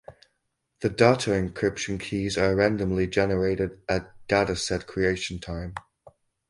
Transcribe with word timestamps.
The 0.79 0.89
data 0.89 1.29
encryption 1.29 1.99
keys 1.99 2.35
are 2.35 2.55
randomly 2.55 3.05
generated 3.05 3.83
at 3.87 4.11
dataset 4.27 4.87
creation 4.87 5.37
time. 5.37 5.75